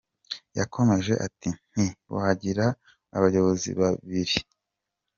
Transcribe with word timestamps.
Yakomeje 0.59 1.13
ati 1.27 1.49
Ntiwagira 1.71 2.65
abayobozi 3.15 3.69
babiri. 3.79 4.35